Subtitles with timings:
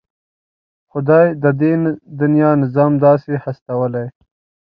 [0.91, 1.73] خدای د دې
[2.19, 4.05] دنيا نظام داسې هستولی.